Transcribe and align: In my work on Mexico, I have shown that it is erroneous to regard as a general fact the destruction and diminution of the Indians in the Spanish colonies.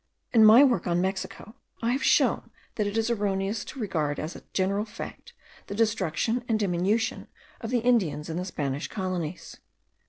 In 0.33 0.43
my 0.43 0.63
work 0.63 0.87
on 0.87 0.99
Mexico, 0.99 1.53
I 1.83 1.91
have 1.91 2.01
shown 2.03 2.49
that 2.73 2.87
it 2.87 2.97
is 2.97 3.11
erroneous 3.11 3.63
to 3.65 3.79
regard 3.79 4.19
as 4.19 4.35
a 4.35 4.41
general 4.51 4.83
fact 4.83 5.33
the 5.67 5.75
destruction 5.75 6.43
and 6.49 6.57
diminution 6.59 7.27
of 7.59 7.69
the 7.69 7.81
Indians 7.81 8.27
in 8.27 8.35
the 8.37 8.45
Spanish 8.45 8.87
colonies. 8.87 9.57